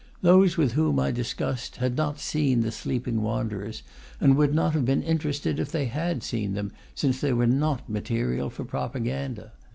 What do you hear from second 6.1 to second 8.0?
seen them, since they were not